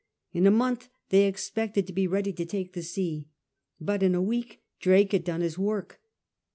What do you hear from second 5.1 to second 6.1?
had done his work.